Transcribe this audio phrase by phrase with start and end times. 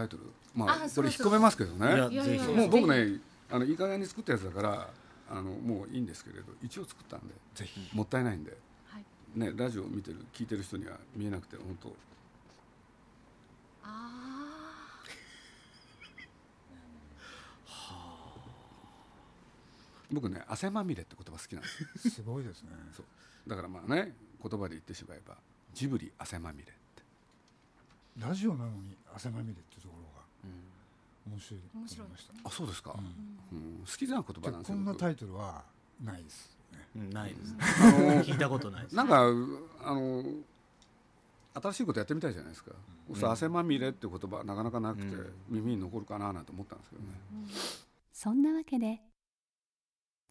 [0.00, 0.22] タイトル。
[0.54, 1.96] まあこれ引っ込めますけどね。
[2.54, 3.20] もう僕ね
[3.50, 4.88] あのいい加減に作ったやつだから
[5.30, 7.90] あのもういいんですけれど一応作ったんでぜひ。
[7.92, 8.56] もったいないんで。
[8.86, 9.04] はい。
[9.38, 11.94] ねラジオを見てる聞いてる人には見えなくて本当。
[13.84, 14.26] あ
[20.12, 22.14] 僕ね汗まみれって言葉好きなんですよ。
[22.14, 22.70] すごいですね。
[22.96, 23.06] そう。
[23.48, 25.36] だからまあね言葉で言ってしまえば
[25.74, 26.72] ジブリ汗まみれ
[28.20, 30.20] ラジオなのに汗まみれっていうところが
[31.26, 31.60] 面白い。
[31.60, 32.94] と思いましたあそうですか、
[33.52, 33.58] うん。
[33.58, 35.64] うん、好きな言葉でなんですこんなタイトルは
[36.02, 36.86] ないですよね。
[36.96, 37.58] うんないですね。
[37.60, 38.94] あの聞いたことないです。
[38.96, 40.24] なんかあの
[41.54, 42.70] 新しいことやってみたいじゃないですか、
[43.14, 45.34] そう汗まみれって言葉はなかなかなくて、うん。
[45.48, 47.08] 耳に残るかななんて思ったんですけどね、
[48.12, 49.02] そんなわけで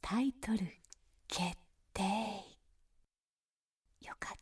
[0.01, 0.59] タイトル
[1.27, 1.57] 決
[1.93, 2.03] 定。
[4.01, 4.39] よかっ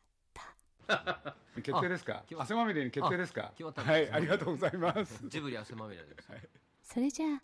[0.86, 2.24] た 決定ですか？
[2.38, 3.52] 汗まみれに決定ですか？
[3.56, 5.20] 決まったはいありがとうございます。
[5.28, 6.28] ジブリ汗まみれです。
[6.84, 7.42] それじゃあ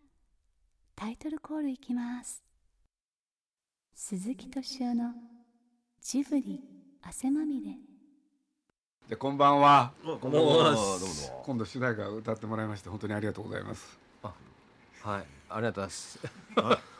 [0.96, 2.44] タイトルコールいきます。
[3.96, 5.14] 鈴木敏夫の
[6.02, 6.62] ジブリ
[7.02, 7.72] 汗まみれ。
[9.08, 9.92] じゃあこんばんは。
[10.04, 10.76] こんばんは。
[11.46, 14.00] 今度主題歌を歌ってもらいまして本当にありがとうございます。
[15.02, 16.20] はい、ありがとうございます。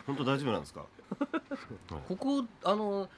[0.06, 0.84] 本当大丈夫なんですか？
[2.08, 3.08] ここあの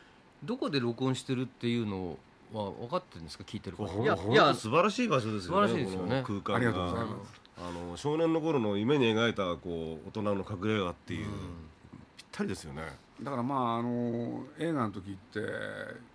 [0.45, 2.19] どこで録音してるっていうの
[2.57, 3.45] は分かってるんですか？
[3.45, 3.87] 聞いてる方。
[4.03, 6.23] いやいや素晴らしい場所ですよね素晴らしいですよね。
[6.27, 6.57] 空間が。
[6.57, 7.41] ありがとうございます。
[7.59, 11.27] あの少年の頃の夢に描いたこう大人の隠れ家っていう、
[12.17, 12.83] ぴったりですよね。
[13.23, 15.41] だからまああの映画の時って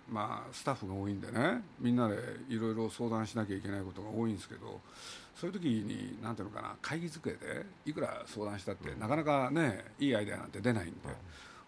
[0.08, 2.16] まあスタッフが多いんでねみんなで
[2.48, 4.80] いろいろ相談しなきゃいけないことが多いんですけど
[5.34, 10.96] そういう時になんていうのかな会議机でいくら相談したってなかなかねいいアイデアなんて出ないんで。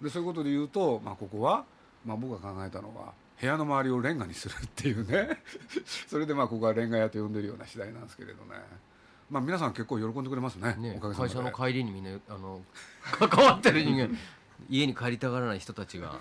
[0.03, 1.65] でそういうことで言うと、まあ、ここは、
[2.05, 5.41] まあ、僕が考えたのは部屋の周りをレンガにするっていうね。
[6.09, 8.61] それでまあここはレンガ屋と呼んでるような次第なんですけれどね。
[9.31, 10.77] まあ皆さん結構喜んでくれますね。
[10.77, 11.35] ねおかげさまで。
[11.35, 12.63] 会社の帰りにみんなあの
[13.03, 14.17] 関わってる人間
[14.69, 16.21] 家に帰りたがらない人たちが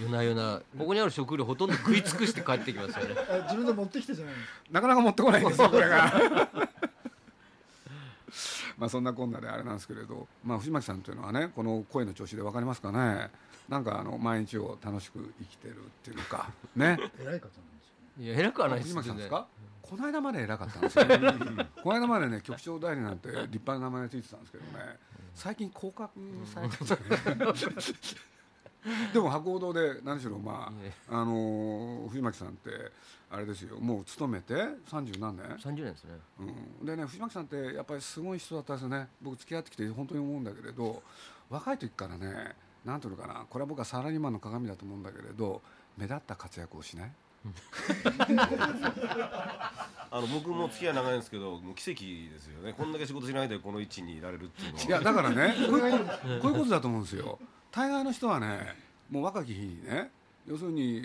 [0.00, 3.14] 夜な夜なここにある食料ほとんど食い尽くして帰ってきますよね。
[3.44, 4.34] 自分で持ってきてじゃない
[4.70, 6.12] なかなか持ってこないんですよこれが
[8.82, 13.30] まあそんなこんなであれなんですけれど、まあ、藤巻さんというのはねこの声の調子で分かりますかね。
[13.68, 16.98] なんかあの毎日を楽しく生きてるっていうのかね。
[17.22, 17.52] 偉い方なんですよ
[18.18, 18.24] ね。
[18.24, 19.46] いや偉くはないです藤巻さんですか？
[19.84, 21.04] 全この間まで偉かったんですよ
[21.84, 24.98] この間までね局長代理なんて立派な名前がついてたんですけどね。
[25.32, 26.12] 最近降格
[26.44, 26.86] されたんで
[27.56, 27.76] すよね
[29.14, 30.72] でも博報堂で何しろま
[31.08, 32.70] ああのー藤巻さんって
[33.30, 33.78] あれですよ。
[33.78, 35.46] もう勤めて30何年。
[35.48, 36.18] 然30年ですね。
[36.80, 39.08] うん、でね藤巻さんってやっぱりすごい人だったんですよね。
[39.22, 41.02] 僕付き合ってきて本当に思うんだけれど
[41.48, 45.62] 若い時からねなんていうのかなこれは僕はサラリーマンの鏡だと思うんだけれど
[45.96, 47.12] 目立った活躍をしない？
[50.10, 52.00] あの僕も付き合い長いんですけどもう奇跡
[52.34, 52.72] ですよね。
[52.74, 54.84] こんだけ仕事しないでこの位置にいられるっていうのは。
[54.84, 57.38] いやだからねこういうことだと思うんですよ
[57.72, 58.74] 大概の人はね
[59.10, 60.10] もう若き日にね
[60.46, 61.02] 要するに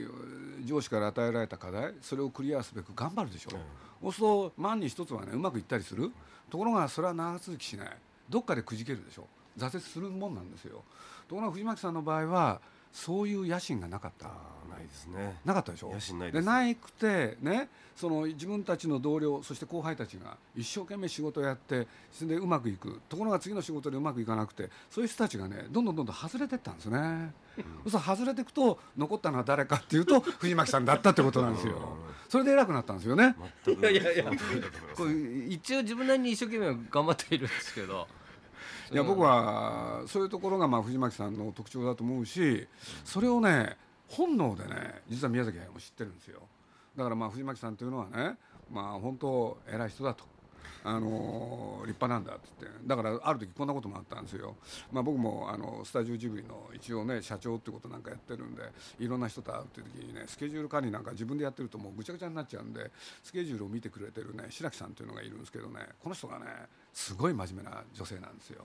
[0.65, 3.51] 上司から与えられた課題それをクリアすべく頑張るでしょ、
[4.01, 6.11] そうすると万に一つはねうまくいったりする。
[6.49, 7.89] ところがそれは長続きしない。
[8.29, 9.27] どっかでくじけるでしょ
[9.57, 10.83] 挫折するもんなんですよ。
[11.27, 12.61] ところが藤巻さんの場合は
[12.97, 14.27] そういう野心がなかった。
[14.77, 15.37] ないですね。
[15.45, 16.45] なかったでしょ野心ないです。
[16.45, 27.33] なくてねその自分たちの同僚そして後輩たちが一生懸命仕事をやってそれでうまくいくところが次の仕事でうまくいかなくてそういう人たちがねどんどんどんどん外れてったんですね、
[27.87, 31.97] そう外れていくと残ったのは誰かっていうと 藤巻さんだったってことなんですよ。
[32.29, 33.35] それで偉くなったんですよね。
[33.65, 34.25] いやいやいや
[34.95, 35.11] これ
[35.47, 38.07] 一応自分なりに一生懸命頑張っているんですけど。
[38.91, 42.67] いや僕はそういうところがまあ藤巻さんの特徴だと思うし
[43.03, 43.75] それをね
[44.07, 46.41] 本能でね実は宮崎駿も知ってるんですよ。
[46.95, 48.35] だからまあ藤巻さんというのはね
[48.71, 50.23] まあ本当偉い人だと。
[50.83, 52.79] あの立派なんだって言って。
[52.87, 54.55] だからある時こんなこともあったんですよ、
[54.91, 58.61] まあ、僕もあのスタジオジブリの一応ね社長ってことなんかやってるんで
[58.99, 62.89] いろんな人と会うっていう時にねスケジュール管理なんか自分でやってるともうぐちゃぐちゃになっちゃうんで
[63.21, 66.45] スケジュールを見てくれてるね白木さんっていうのがいるんですけどねこの人がね
[66.97, 68.63] すごい真面目な女性なんですよ。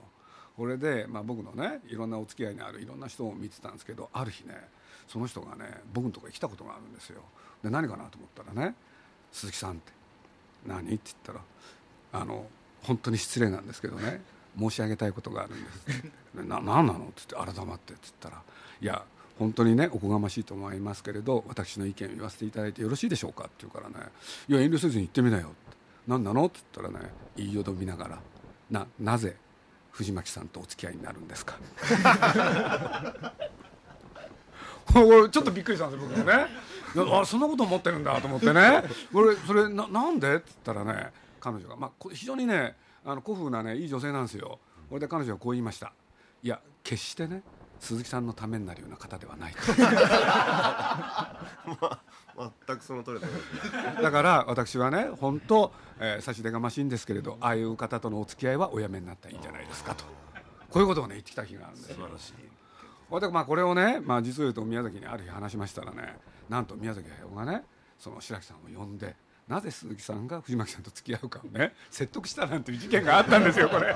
[0.57, 4.55] これで、まあ、僕のねいろんなお付き合いのあるいろんな人を見てたんですけどある日ね
[5.07, 7.21] その人がね僕のところに来たことがあるんですよ。
[7.63, 8.75] で何かなと思ったらね
[9.31, 9.91] 「鈴木さん」って
[10.65, 11.41] 「何?」って言ったら
[12.21, 12.47] 「あの
[12.81, 14.21] 本当に失礼なんですけどね
[14.57, 16.01] 申し上げたいことがあるんです」
[16.35, 18.41] でな何なの?」って言って改まってって言ったら
[18.81, 19.05] 「いや
[19.37, 23.95] 本当にねおこがましいと思いますけれど私の意見を言わせていただいてよろしいでしょうか」って言うからね
[24.49, 25.77] 「いや遠慮せずに言ってみなよ」って
[26.07, 28.19] 「何なの?」って言ったらね言いよどみながら
[28.71, 29.35] 「ななぜ
[29.91, 31.55] 藤巻さんとお付き合いになるんですか?」
[34.93, 36.47] ちょっとびっくりしたんですよ僕もね。
[37.19, 38.83] あそんなこと思ってるんだと思ってね。
[39.11, 40.35] これそれななんで？
[40.35, 44.59] って言ったらね彼女が、まあ、非常にねあの古風なねいい女性なんですよ。
[44.89, 45.91] これで彼女はこう言いました
[46.43, 47.41] いや決してね
[47.83, 49.59] 鈴木さんのためになるような方ではないと。
[52.65, 53.27] 全くその通りだ
[54.01, 60.03] だから私はね本当、えー、差し出がましいんですけれどああいう方とのお付き合いはおやめになったらいいんじゃないですかと。
[60.69, 61.89] こういうことをね言ってきた日があるんです。
[61.89, 62.33] よ素晴らしい。
[63.19, 66.17] でまあこれをね、まあ、実を言うと宮崎にある日話しましたらね
[66.49, 67.63] なんと宮崎駿がね
[67.99, 69.15] その白木さんを呼んで
[69.47, 73.93] なぜ鈴木さんが藤巻さんと付き合うかをね説得したなんていう事件があったんですよこれ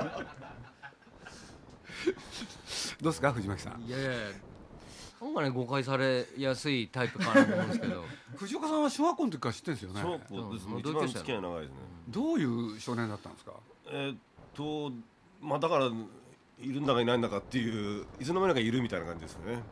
[3.00, 3.82] どうですか藤巻さん？
[3.86, 4.10] いやいや
[5.20, 8.04] なんかね誤解されやすいタイプかなと思うんですけど。
[8.36, 10.02] 藤岡さんは小学校の時から知ってるんですよね。
[10.02, 10.72] 小学校ですね。
[10.74, 11.74] うん一番付き合い長いですね。
[12.08, 12.44] どうい
[12.76, 13.52] う少年だったんですか？
[13.90, 14.18] えーっ
[14.54, 14.92] と
[15.40, 15.92] まあだからい
[16.72, 19.62] るんだかいないんだかっていういつの間にかいるみたいな感じですね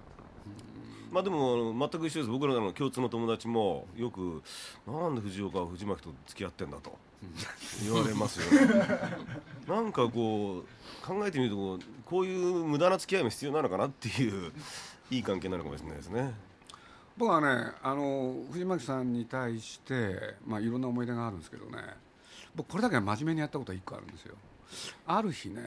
[1.11, 2.27] まあでも全く一緒です。
[2.27, 4.43] 僕らの共通の友達もよく
[4.87, 6.99] 「なんで藤岡は藤巻と付き合ってんだ」と。
[7.83, 9.01] 言われますよね。
[9.67, 14.53] なんかこう考えてみるとこうこういう無駄な付き合いも必要なのかなっていう
[15.11, 16.35] いい関係なのかもしれないですね。
[17.17, 21.79] 僕はねあの藤巻さんに対して、まあ、いろんな思い出があるんですけどね。
[22.55, 24.35] 僕これだけは真面目にやったことは1個あるんですよ。
[25.07, 25.63] ある日ね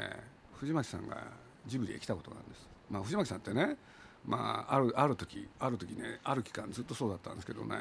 [0.59, 1.17] 藤巻さんが
[1.65, 3.77] ジブリへ来たことがあるんです、まあ、藤巻さんってね、
[4.25, 7.75] まあ、あるある時ある時ねある期間ずっとそうだったんですけどね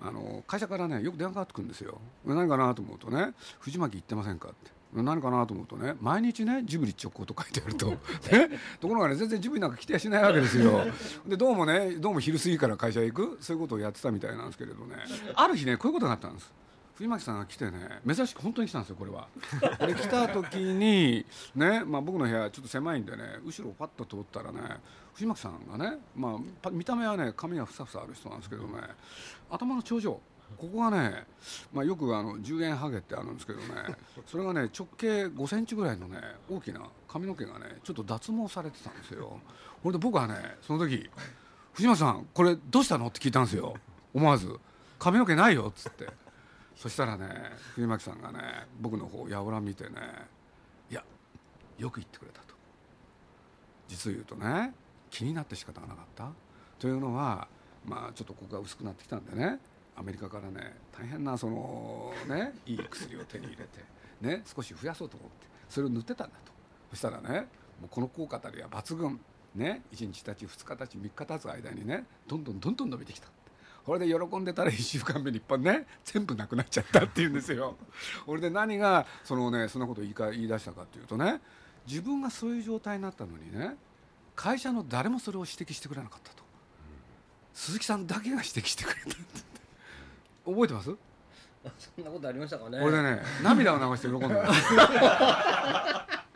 [0.00, 2.00] あの会社からねよく電話かかってくるんですよ。
[2.24, 4.70] 何かなと思うとね「藤巻行ってませんか?」って。
[4.94, 7.86] 何かなと思うとね毎日ねジブリ直行と書いてあると、
[8.30, 10.84] ね、ところがね全然ジブリなんか来てやしないわけですよ。
[11.26, 14.96] でどうもねどうも昼過ぎから会社へ行くそういうことをやってたみたいなんですけれどね。
[15.34, 16.52] ある日ねこういうことがあったんです
[16.94, 19.28] 藤巻さんが来てね珍しく本当に来たんですよこれは。
[19.86, 21.24] で来た時に
[21.54, 24.60] ね、まあ、僕の部屋ちょっと狭いんでね後ろをパッと通ったらね
[25.14, 28.80] 藤巻さんがね、まあパ、見た目はね髪がふさふさある人なんですけどね
[29.50, 30.20] 頭の頂上
[30.56, 31.24] ここがね、
[31.72, 33.66] まあ、よくあの10円ハゲってあるんですけどね
[34.26, 36.18] それがね直径5センチぐらいのね
[36.50, 39.38] 大きな髪の毛がねちょっと脱毛されてたんですよ。
[39.82, 41.10] これで僕はねその時
[41.74, 43.74] 「藤巻さんこれどうしたの?」って聞いたんですよ。
[44.14, 44.58] 思わず
[44.98, 46.08] 「髪の毛ないよ」っつって
[46.82, 47.28] そしたらね
[47.76, 49.90] 藤巻さんがね僕の方やおら見てね
[50.90, 51.04] 「いや
[51.78, 52.56] よく言ってくれた」と。
[53.86, 54.74] 実を言うとね
[55.08, 56.32] 気になって仕方がなかった。
[56.80, 57.46] というのは
[57.86, 59.60] まあちょっとここが薄くなってきたんでね
[59.94, 63.84] アメリカからね大変なそのねいい薬を手に入れて
[64.20, 66.52] ね少し増やそうと思ってそれを塗ってたんだと。
[66.90, 67.46] そしたらね
[67.80, 69.20] もうこの効果たるや抜群。
[69.54, 73.28] ね1日たち2日たち3日経つ間にねどんどんどんどん伸びてきた。
[73.84, 77.76] これで喜んでたら1週間目に一般ね全部なくなっちゃったっていうんですよ。
[78.26, 81.40] 俺で何がそのねそんなことを言いか言い出したかっていうとね
[81.86, 83.74] 自分がそういう状態になったのにね
[84.36, 86.42] 会社の誰もそれを指摘してくれなかったと、
[87.52, 89.16] 鈴木さんだけが指摘してくれたって
[90.46, 90.86] 覚えてます？
[90.86, 92.78] そんなことありましたかね。
[92.80, 94.28] 俺でね涙を流して喜んで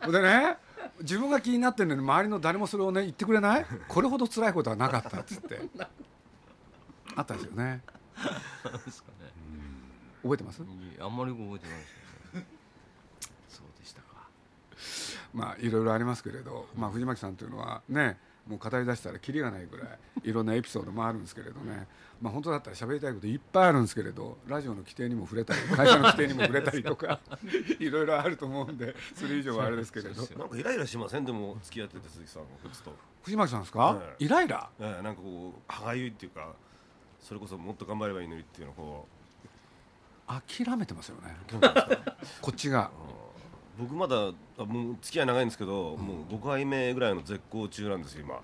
[0.01, 0.57] たでね
[1.01, 3.65] 自分が気になってるのに周りの誰もそれをね言ってくれない？
[3.87, 5.61] これほど辛いことはなかったっつって
[7.17, 7.81] あったんですよね。
[8.85, 9.27] ですかね。
[10.21, 10.61] 覚えてます？
[10.99, 11.91] あんまり覚えてないです
[12.35, 12.45] よね。
[13.49, 14.27] そうでしたか。
[15.33, 19.87] まあいろいろありますけれど、まあ、藤巻さんというのはねもう語り出したらキリがないぐらい
[20.23, 21.85] いろんなエピソードもあるんですけれどね、
[22.21, 27.19] まあ、本当だったら喋りたいこといっぱいあるんですけれどラジオの規定にも触れたり会社の規定にも触れたりとか
[27.79, 30.21] いろいろあると思うんでそれ以上はあれですけれど。
[30.37, 31.25] なんかイライラしません？
[31.25, 32.47] でも付き合ってて鈴木さんが
[33.23, 34.25] 藤巻さんですか、はい。
[34.25, 34.69] イライラ？
[34.79, 36.53] ええなんかこう歯がゆいっていうか
[37.21, 39.07] それこそもっと頑張ればいいのにっていうのをこ
[40.27, 41.35] 諦めてますよね。
[42.41, 42.91] こっちが。
[43.79, 48.41] 僕まだあもう付き合い長いんですけど、もう5回目ぐらいの絶好中なんですよ今。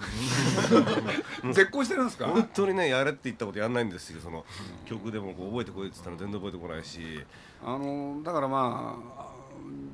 [1.54, 2.28] 絶好してるんですか？
[2.28, 4.22] 本当にねやれって言ったことやんないんですよ。
[4.22, 4.46] その
[4.86, 7.26] 曲でもこう覚えてこいって言ったら全然覚えてこないし。
[7.66, 9.32] あのだからまあ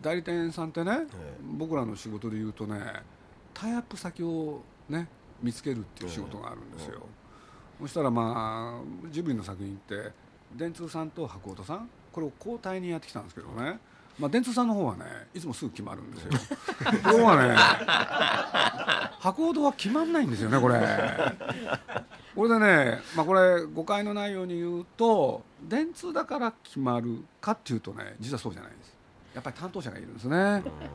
[0.01, 1.37] 代理店さんってね、え。
[1.41, 3.01] 僕らの仕事で言うとね
[3.53, 5.07] タイアップ先をね
[5.41, 7.01] 見つけるっていう仕事があるんですよ、
[7.79, 10.11] そしたらまあジブリの作品って
[10.55, 13.79] 電通さんと博音さんこれを交代にやってきたんですけどね。
[14.17, 16.31] まあ電通さんの方はねいつもすぐ決まるんですよ。
[17.03, 17.55] と ころがね
[19.19, 20.79] 博報堂は決まんないんですよねこれ。
[22.35, 28.95] これでね、まあ、これ誤解のないように言うと電通だから決まるかっていうとね実はそうじゃないです
[29.33, 30.37] やっぱり担当者がいるんですね、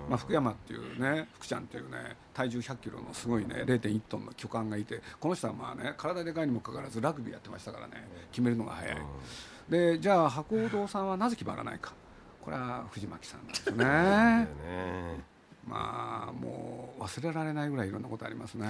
[0.08, 8.96] まあ、福山っていうね福ちゃんっていうね体重1 0 0キロのすごいね0.1トンの巨漢がいてこの人はまあね体でかいにもかかわらずラグビーやってましたからね決めるのが早い。
[9.68, 11.92] でじゃあ博報堂さんはなぜ決まらないか。
[12.42, 13.84] これは藤巻さんなんですよね。
[13.84, 14.48] ね
[15.66, 18.66] まあもう忘れられないぐらいいろんなことありますね。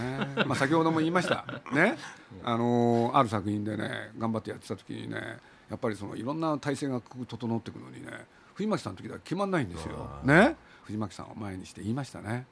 [0.46, 1.44] まあ先ほども言いました。
[1.74, 1.98] ね。
[2.44, 10.20] あのある作品でね頑張ってやってた時にねやっぱりそのいろんな体制が整っていくのにね藤巻さんの時では決まんないんですよ。
[10.22, 10.56] ね？
[10.84, 12.46] 藤巻さんを前にして言いましたね。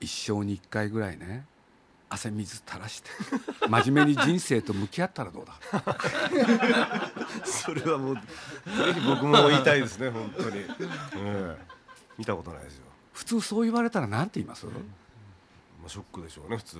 [0.00, 1.46] 一生に一回ぐらいね
[2.10, 3.10] 汗水垂らして
[3.68, 5.54] 真面目に人生と向き合ったらどうだ。
[7.44, 8.20] それはもうぜ
[8.94, 11.56] ひ僕も言いたいですね本当に、うん
[12.16, 14.66] 見たことないですよ、普通そう言われたらなんて言います？
[14.66, 14.72] ま
[15.86, 16.78] あ、ショックでしょうね普通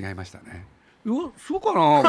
[0.00, 0.64] 違いましたね
[1.04, 2.02] うわそうかな？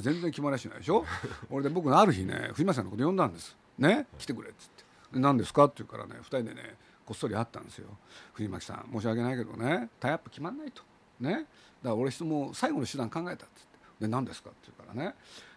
[0.00, 1.04] 全然決まりはしないでしょ？
[1.50, 3.56] 俺で僕ある日ね藤巻さんのこと呼んだんです。
[3.78, 4.06] ね？
[4.18, 4.84] 来てくれっつって。
[5.14, 7.88] で何ですかって言うからね2人でねこっそり会ったんですよ。
[8.34, 10.82] 藤巻さん申し訳ないけどねタイアップ決まんないと。
[11.20, 11.30] ね？
[11.32, 11.46] だか
[11.82, 13.76] ら俺質問最後の手段考えたっつって。
[14.00, 15.14] で何ですかって言うからね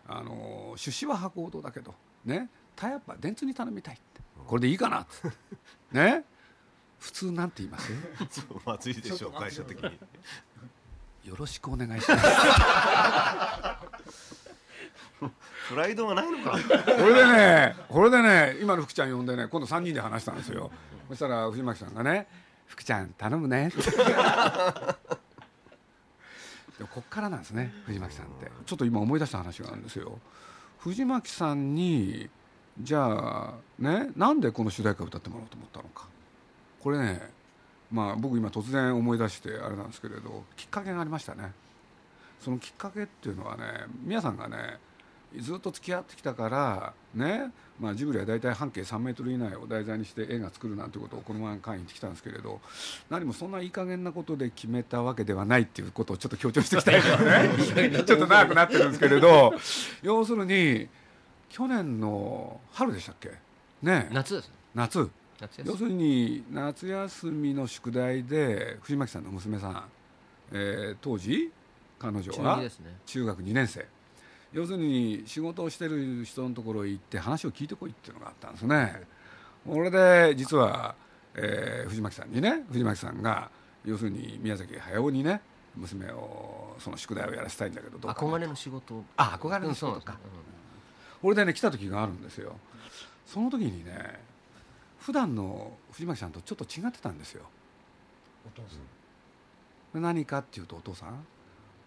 [0.07, 1.93] あの出資は博報堂だけど
[2.25, 2.49] ね？
[2.75, 4.21] タイアップは電通に頼みたいって。
[4.47, 5.37] これでいいかなっつって。
[5.91, 6.23] ね？
[6.99, 7.91] 普通なんて言います？
[8.65, 9.99] まずいでしょう会社的に。
[11.25, 12.23] よろしくお願いします
[15.69, 16.51] プライドがないのか。
[16.51, 16.57] こ
[17.05, 20.71] れでねこれでね今の福ちゃん呼んでね今度3人で話したんですよ。
[21.09, 22.27] そしたら藤巻さんがね
[22.65, 23.71] 「福ちゃん頼むね」
[26.79, 28.51] でこっからなんですね藤巻さんって。
[28.65, 30.17] ちょっと今思い出した話があるんですよ。
[30.79, 32.29] 藤巻さんに
[32.81, 36.07] じゃあねなんでこの主題歌歌ってもらおうと思ったのか。
[36.81, 37.29] これね
[37.91, 41.51] まあ僕今突然思い出してあれなんですけれどきっかけがありましたね。
[42.39, 43.63] そのきっかけっていうのはね
[44.03, 44.79] 皆さんがね
[45.37, 52.59] ずっと付き合ってきたからね、まあ、ジブリは大体半径3メートル以内を題材にして映画作るなんてことをこの前会に言ってきたんですけれど
[53.09, 57.49] 何もそんないい加減なことで決めたわけではないっていうことをちょっと強調してきたいからね。
[58.03, 59.53] ちょっと長くなってるんですけれど
[60.01, 60.87] 要するに
[61.49, 63.31] 去年の春でしたっけ？
[63.81, 64.09] ね。
[64.11, 64.53] 夏ですね。
[64.75, 65.09] 夏。
[65.63, 69.83] 要するに夏休みの宿題で藤巻さんの娘さん、
[70.51, 71.51] えー当時
[71.97, 72.61] 彼女中は
[73.05, 73.85] 中学2年生
[74.53, 79.03] 要するに仕事をしてる人のところへ行って話を聞いてこいっていうのがあったんですね。
[79.67, 80.95] これで実は、
[81.35, 83.51] えー藤巻さんにね藤巻さんが
[83.85, 85.41] 要するに宮崎駿にね
[85.75, 88.95] 娘をその宿題をやらせたいんだけどど憧れの仕事。
[88.95, 90.01] をあ憧れのうん仕事か。
[90.01, 90.43] そうなんですね
[91.21, 92.55] これでね来た時があるんですよ。
[93.27, 94.19] その時にね
[94.99, 97.43] 普段の藤巻さんとちょっと違ってたんですよ。
[98.47, 98.77] お父さ
[99.97, 100.01] ん。
[100.01, 101.25] 何かっていうとお父さん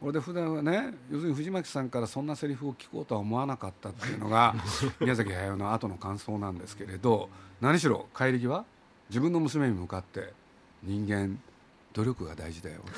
[0.02, 4.54] 俺で普段はね要するに藤巻さんからそんなセリフを聞こうとは思わなかったっていうのが
[5.00, 7.28] 宮崎駿の後の感想なんですけれど
[7.61, 8.64] 何しろ帰り際
[9.11, 10.32] 自分の娘に向かって
[10.82, 11.38] 人間
[11.92, 12.80] 努力が大事だよ。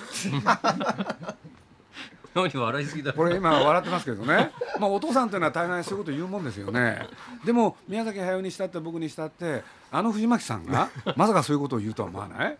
[2.34, 3.16] 何笑いすぎだろ。
[3.16, 7.06] これ今笑ってますけどね、まあ、お父さんというのは大概そういうこと言うもんですよね。
[7.44, 12.58] でも宮崎駿にしたって僕にしたってあの藤巻さんがまさかそういうことを言うとは思わない？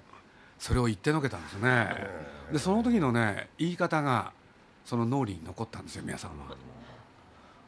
[0.59, 1.89] それを言ってのけたんですね。
[2.53, 4.33] でその時のね言い方が
[4.85, 6.57] その脳裏に残ったんですよ皆さんは。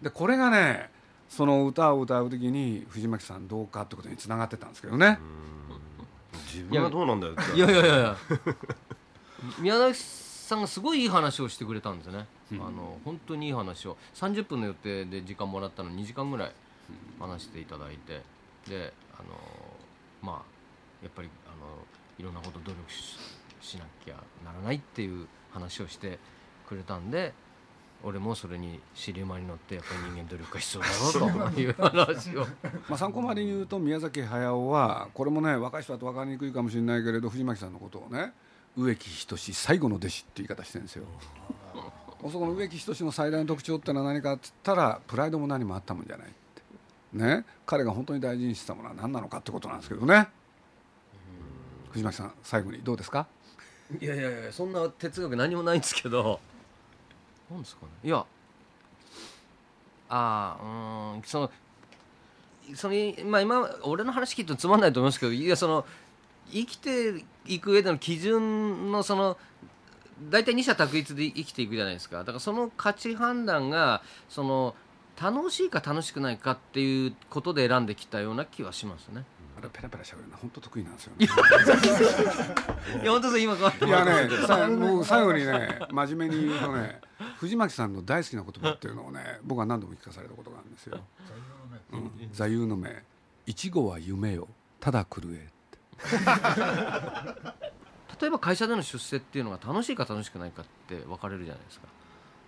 [0.03, 0.91] でこれがね
[1.29, 5.19] その歌を歌う時に藤巻さんどうかってことにつながってたんですけどね。
[6.53, 7.57] 自分はどうなんだよって。
[7.57, 8.17] いやいやいやいや。
[9.59, 12.67] 宮崎さんがすごいいい話をしてくれたんですよね、うん。
[12.67, 13.97] あの本当にいい話を。
[14.15, 16.53] 30分の予定で時間もらったのに2時間ぐらい
[17.19, 18.23] 話していただいて。
[18.69, 19.29] であの
[20.23, 20.43] まあ
[21.03, 21.79] やっぱりあの
[22.19, 23.19] いろんなこと努力し
[23.61, 26.19] しなきゃならないっていう話をして
[26.69, 27.33] くれたんで
[28.05, 30.89] 俺もそれに尻馬に乗ってやっぱり人間努力が必要だ
[31.35, 32.47] ろうという話を。
[32.89, 38.33] まあ、参考までに言うと宮崎駿はこれもね若い人だと分かりにくいかもしれないけれど藤巻さんのことをね
[38.77, 41.05] 植木仁最後の弟子って言い方してるんですよ。
[42.31, 46.63] そこの植木仁の最大の特徴ってのは何かって言ったらプライドも何もあったもんじゃないって。
[47.13, 47.45] ね。
[47.65, 50.29] 彼が本当に大事にしてたものは何なのかってことなんですけどね
[51.97, 53.27] 藤巻さん最後にどうですか？
[54.01, 56.39] いやいやいやそんな哲学何もないんですけど。
[57.51, 57.93] なんですかね。
[58.05, 58.19] いや
[60.09, 61.51] ああうんその
[62.75, 65.87] そのまあ今俺の話聞いてつまんないと思いますけどいやその
[66.53, 69.39] 生きていく上での基準のその
[70.29, 72.19] 大体二者択一で生きていくじゃないですか。
[72.19, 74.75] だからその価値判断がその
[75.21, 79.25] 楽しいか楽しくないかっていうことで選んできたような気はしますね。
[79.59, 81.25] あれペラペラしゃべるの本当得意なんですよ、ね。
[83.03, 83.59] いや本当そう今い
[83.89, 87.01] やね、 さもう最後にね、真面目に言うとね、
[87.39, 91.01] 藤巻さんの大好きな言葉っていうのをね、僕は何度も聞かされたことがあるんですよ。
[91.93, 93.03] うん座右の銘、
[93.47, 94.49] いちごは夢よ、
[94.81, 95.49] ただ狂え。
[98.21, 101.87] 例えば会社での出世っていうのが楽しいか楽しくないかって分かれるじゃないですか。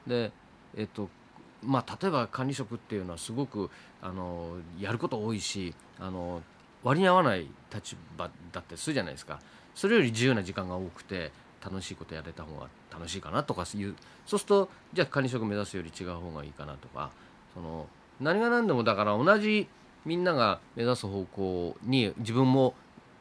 [0.06, 0.32] で、
[0.76, 1.08] えっと
[1.62, 6.42] まあ、例えば管理職っていうのはすごくあのやること多いしあの
[6.84, 9.40] 割に合わない立場だったりするじゃないですか
[9.74, 11.32] それより自由な時間が多くて
[11.64, 13.94] 楽しいことやれた方が楽しいかなとかいう
[14.26, 17.10] そうするとじゃあ管理職目指すより違う方がいいかなとか
[17.54, 17.86] その
[18.20, 19.68] 何が何でもだから同じ
[20.04, 22.74] みんなが目指す方向に自分も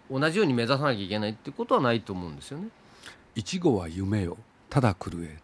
[0.09, 2.69] 同じように目指さなきゃいけないってことはないと思うんですよね。
[3.35, 4.37] いちごは夢よ、
[4.69, 5.37] ただ狂え。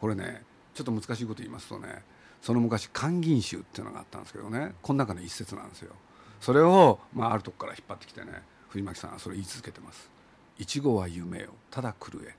[0.00, 0.42] これね、
[0.80, 2.02] ちょっと難しいこと言いますとね、
[2.40, 5.92] その昔勧銀集っていうのがあったんですけどね、この中の一節なんですよ。
[6.40, 10.10] それを、まあ、あるとこから引っ張ってきてね、藤巻さんはそれ言い続けてます。
[10.58, 12.34] いちごは夢よ、ただ狂えって。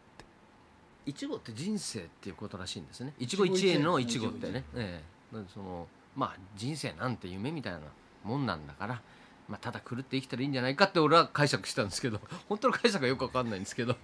[1.06, 3.14] いちごって人生っていうことらしいんですね。
[3.20, 4.64] いちご一会のいちごってね。
[4.76, 7.80] ええ、そのまあ人生なんて夢みたいな
[8.24, 9.02] もんなんだから、
[9.48, 12.20] まあただ狂って生きたらいいんじゃないかって俺は解釈したんですけど、
[12.50, 13.96] 本当の解釈はよくわかんないんですけど。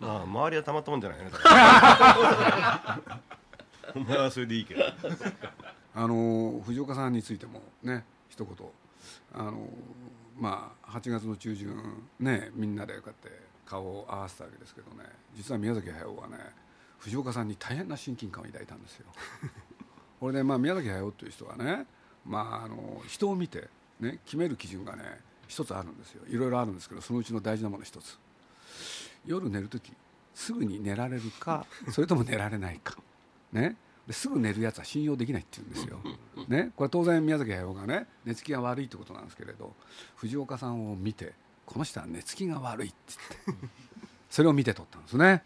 [0.00, 3.20] まあ周りはたまったもんじゃないねだから
[3.96, 4.84] お前はそれでいいけど。
[5.94, 8.54] あの藤岡さんについてもね一言。
[9.32, 9.68] あの
[10.38, 11.74] まあ8月の中旬
[12.20, 15.04] ねみんなでこうやって顔を合わせたわけですけどね。
[15.34, 16.36] 実は宮崎駿はね
[16.98, 19.06] 藤岡さんに大変な親近感を抱いたんですよ。
[20.20, 21.86] これで、まあ、宮崎駿という人はね、
[22.24, 23.68] まあ、あの人を見て、
[24.00, 26.22] ね、決める基準がね一つあるんですよ。
[26.26, 28.18] いろいろあるんですけどそのうちの大事なもの一つ。
[29.24, 29.94] 夜寝る時
[30.34, 32.98] すぐに寝られるかそれとも寝られないか。
[33.52, 35.98] ねですぐ寝るやつは信用できないって言うんですよ。
[36.48, 39.74] ね、これ当然宮崎駿がね寝つきが悪いってことなんですけれど
[40.16, 42.96] 藤岡さんを見てこの人は寝つきが悪いって
[43.46, 43.66] 言って
[44.30, 45.44] それを見て撮ったんですね。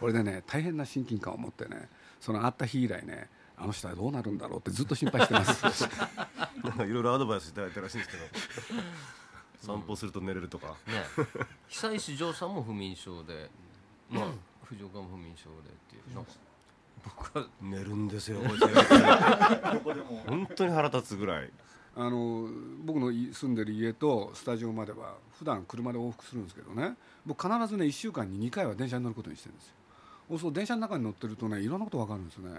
[0.00, 1.88] これでね大変な親近感を持ってね
[2.20, 5.88] その会った日以来ねあの人はどうなるんだろうってずっと心配してます。
[6.62, 8.16] なんかいろいろアドバイスいただいたらしいんですけ
[8.74, 8.82] ど
[9.60, 11.04] 散歩すると寝れるとか、ね、
[11.68, 13.50] 久石譲さんも不眠症で、
[14.10, 14.26] まあ
[14.64, 16.26] 藤岡も不眠症でっていう。
[17.04, 18.40] 僕は寝るんですよ。
[20.26, 21.50] 本当に腹立つぐらい。
[21.96, 22.48] あの
[22.84, 26.96] 僕のい住んでる家とスタジオまでは普段車で往復するんですけどね。
[27.24, 29.74] 僕必ずね1週間に2回は電車に乗ることにしてるんですよ。
[30.30, 32.50] そうすると電車の中に乗ってるとねいろんなこと分かるんですね。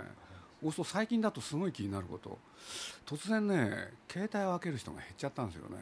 [0.62, 2.38] そうすると最近だとすごい気になること。
[3.05, 5.77] 突然ね携帯を開ける人が減っちゃったんですよね。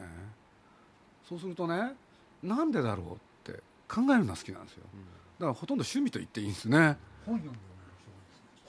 [1.28, 1.94] そうするとね
[2.42, 4.82] なんでだろうって考えるのが好きなんですよ。
[5.38, 6.96] だからほとんど趣味と言っていいんですね。
[7.24, 7.52] 本読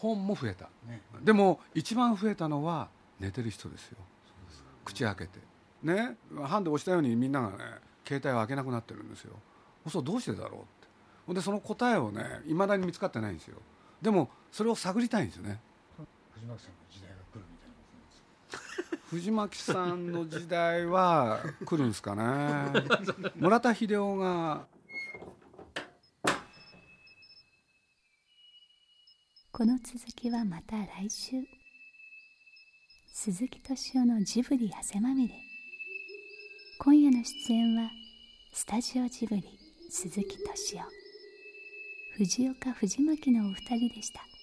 [0.06, 0.70] 本も増えた。
[0.88, 1.02] ね。
[1.24, 2.90] でも一番増えたのは
[3.20, 3.98] 寝てる人ですよ。
[4.84, 5.40] 口開けて。
[5.84, 6.18] ね。
[6.44, 7.56] ハンで押したようにみんながね
[8.08, 9.34] 携帯を開けなくなってるんですよ。
[9.90, 10.66] そうどうしてだろうって。
[11.26, 13.58] ほんでその答えをねいまだに見つかってないんですよ。
[14.02, 15.60] でもそれを探りたいんですよね。
[16.34, 19.00] 藤巻さんの時代が来るみたいなことなんですよ。
[19.10, 23.34] 藤巻さんの時代は来るんですかね。
[23.36, 24.68] 村田秀夫が
[29.58, 31.38] この続きはまた来週。
[33.14, 35.36] 鈴木敏夫のジブリ汗まみれ。
[36.78, 37.90] 今夜の出演は
[38.52, 39.44] スタジオジブリ
[39.90, 40.84] 鈴木敏夫。
[42.18, 44.35] 藤岡藤巻のお二人でした。